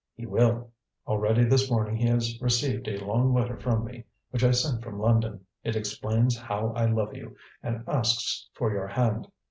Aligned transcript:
"He 0.15 0.25
will. 0.25 0.71
Already 1.05 1.43
this 1.43 1.69
morning 1.69 1.95
he 1.95 2.07
has 2.07 2.41
received 2.41 2.87
a 2.87 3.05
long 3.05 3.35
letter 3.35 3.55
from 3.59 3.85
me, 3.85 4.05
which 4.31 4.43
I 4.43 4.49
sent 4.49 4.81
from 4.83 4.97
London. 4.99 5.45
It 5.63 5.75
explains 5.75 6.35
how 6.35 6.73
I 6.75 6.87
love 6.87 7.13
you, 7.15 7.35
and 7.61 7.83
asks 7.87 8.49
for 8.55 8.71
your 8.73 8.87
hand." 8.87 9.27